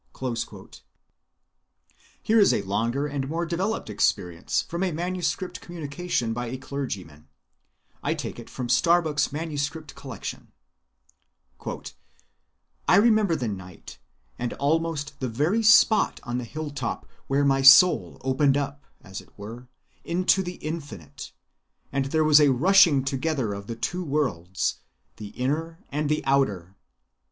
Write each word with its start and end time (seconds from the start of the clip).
(28) 0.15 0.81
Here 2.23 2.39
is 2.39 2.51
a 2.55 2.63
longer 2.63 3.05
and 3.05 3.29
more 3.29 3.45
developed 3.45 3.87
experience 3.87 4.63
from 4.63 4.81
a 4.81 4.91
manuscript 4.91 5.61
communication 5.61 6.33
by 6.33 6.47
a 6.47 6.57
clergyman,—I 6.57 8.15
take 8.15 8.39
it 8.39 8.49
from 8.49 8.67
Starbuck's 8.67 9.31
manuscript 9.31 9.93
collection:— 9.93 10.53
"I 11.67 12.95
remember 12.95 13.35
the 13.35 13.47
night, 13.47 13.99
and 14.39 14.53
almost 14.53 15.19
the 15.19 15.29
very 15.29 15.61
spot 15.61 16.19
on 16.23 16.39
the 16.39 16.45
hilltop, 16.45 17.07
where 17.27 17.45
my 17.45 17.61
soul 17.61 18.17
opened 18.21 18.57
out, 18.57 18.79
as 19.03 19.21
it 19.21 19.29
were, 19.37 19.67
into 20.03 20.41
the 20.41 20.55
Infinite, 20.63 21.31
and 21.91 22.05
there 22.05 22.23
was 22.23 22.41
a 22.41 22.49
rushing 22.51 23.05
together 23.05 23.53
of 23.53 23.67
the 23.67 23.75
two 23.75 24.03
worlds, 24.03 24.79
the 25.17 25.27
inner 25.27 25.77
and 25.89 26.09
the 26.09 26.25
outer. 26.25 26.75